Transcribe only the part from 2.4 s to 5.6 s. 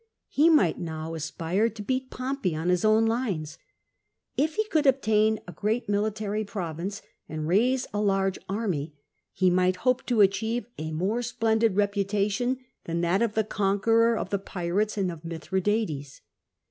on his own lines. If he could obtain a